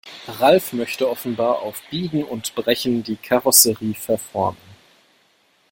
Ralf 0.39 0.73
möchte 0.73 1.07
offenbar 1.07 1.59
auf 1.61 1.79
Biegen 1.91 2.23
und 2.23 2.55
Brechen 2.55 3.03
die 3.03 3.17
Karosserie 3.17 3.93
verformen. 3.93 4.57